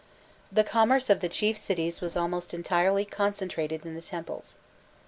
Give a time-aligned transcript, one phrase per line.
[0.51, 4.55] The commerce of the chief cities was almost entirely concentrated in the temples.